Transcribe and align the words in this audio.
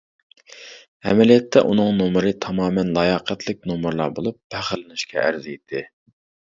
ئەمەلىيەتتە 1.11 1.63
ئۇنىڭ 1.67 1.93
نومۇرى 1.99 2.33
تامامەن 2.47 2.91
لاياقەتلىك 2.97 3.63
نومۇرلار 3.75 4.19
بولۇپ، 4.19 4.43
پەخىرلىنىشكە 4.53 5.25
ئەرزىيتتى. 5.29 5.89